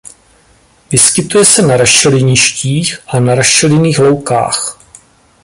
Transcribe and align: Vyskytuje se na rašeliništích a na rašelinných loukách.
Vyskytuje 0.91 1.45
se 1.45 1.61
na 1.61 1.77
rašeliništích 1.77 2.99
a 3.07 3.19
na 3.19 3.35
rašelinných 3.35 3.99
loukách. 3.99 4.77